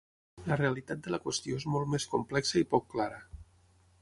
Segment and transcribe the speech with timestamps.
[0.51, 3.23] La realitat de la qüestió és molt més complexa i poc clara.